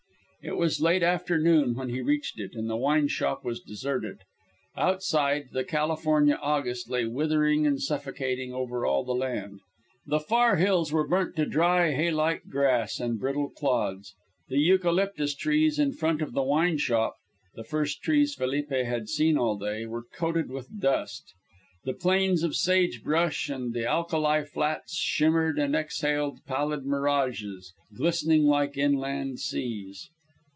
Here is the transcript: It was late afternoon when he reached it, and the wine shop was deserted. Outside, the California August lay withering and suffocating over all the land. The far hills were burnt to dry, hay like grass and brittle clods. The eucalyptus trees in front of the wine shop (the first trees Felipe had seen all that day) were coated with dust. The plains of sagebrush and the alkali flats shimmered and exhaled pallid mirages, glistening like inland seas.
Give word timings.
It 0.43 0.57
was 0.57 0.81
late 0.81 1.03
afternoon 1.03 1.75
when 1.75 1.89
he 1.89 2.01
reached 2.01 2.39
it, 2.39 2.55
and 2.55 2.67
the 2.67 2.75
wine 2.75 3.07
shop 3.09 3.45
was 3.45 3.59
deserted. 3.59 4.21
Outside, 4.75 5.49
the 5.51 5.63
California 5.63 6.33
August 6.41 6.89
lay 6.89 7.05
withering 7.05 7.67
and 7.67 7.79
suffocating 7.79 8.51
over 8.51 8.83
all 8.83 9.03
the 9.03 9.13
land. 9.13 9.59
The 10.07 10.19
far 10.19 10.55
hills 10.55 10.91
were 10.91 11.07
burnt 11.07 11.35
to 11.35 11.45
dry, 11.45 11.91
hay 11.91 12.09
like 12.09 12.45
grass 12.49 12.99
and 12.99 13.19
brittle 13.19 13.51
clods. 13.51 14.15
The 14.49 14.57
eucalyptus 14.57 15.35
trees 15.35 15.77
in 15.77 15.91
front 15.93 16.23
of 16.23 16.33
the 16.33 16.41
wine 16.41 16.79
shop 16.79 17.17
(the 17.53 17.63
first 17.63 18.01
trees 18.01 18.33
Felipe 18.33 18.71
had 18.71 19.09
seen 19.09 19.37
all 19.37 19.59
that 19.59 19.71
day) 19.71 19.85
were 19.85 20.05
coated 20.11 20.49
with 20.49 20.79
dust. 20.81 21.35
The 21.83 21.93
plains 21.93 22.41
of 22.41 22.55
sagebrush 22.55 23.47
and 23.47 23.75
the 23.75 23.85
alkali 23.85 24.41
flats 24.45 24.95
shimmered 24.95 25.59
and 25.59 25.75
exhaled 25.75 26.39
pallid 26.47 26.83
mirages, 26.83 27.73
glistening 27.95 28.45
like 28.45 28.75
inland 28.75 29.39
seas. 29.39 30.09